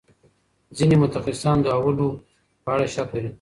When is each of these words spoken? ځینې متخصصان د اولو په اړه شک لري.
ځینې 0.77 0.95
متخصصان 1.03 1.57
د 1.61 1.67
اولو 1.77 2.07
په 2.63 2.69
اړه 2.73 2.85
شک 2.95 3.09
لري. 3.15 3.29